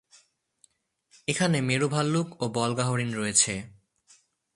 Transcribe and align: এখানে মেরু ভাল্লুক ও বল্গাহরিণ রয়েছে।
এখানে 1.27 1.57
মেরু 1.61 1.87
ভাল্লুক 1.87 2.27
ও 2.41 2.45
বল্গাহরিণ 2.53 3.11
রয়েছে। 3.13 3.53